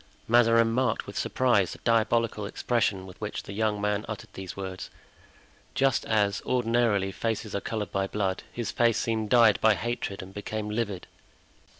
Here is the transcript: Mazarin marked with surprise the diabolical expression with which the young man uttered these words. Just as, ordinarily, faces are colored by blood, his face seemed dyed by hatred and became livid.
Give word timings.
Mazarin 0.27 0.71
marked 0.71 1.05
with 1.05 1.15
surprise 1.15 1.73
the 1.73 1.77
diabolical 1.83 2.47
expression 2.47 3.05
with 3.05 3.21
which 3.21 3.43
the 3.43 3.53
young 3.53 3.79
man 3.79 4.03
uttered 4.07 4.33
these 4.33 4.57
words. 4.57 4.89
Just 5.75 6.05
as, 6.07 6.41
ordinarily, 6.43 7.11
faces 7.11 7.53
are 7.53 7.61
colored 7.61 7.91
by 7.91 8.07
blood, 8.07 8.41
his 8.51 8.71
face 8.71 8.97
seemed 8.97 9.29
dyed 9.29 9.61
by 9.61 9.75
hatred 9.75 10.23
and 10.23 10.33
became 10.33 10.69
livid. 10.71 11.05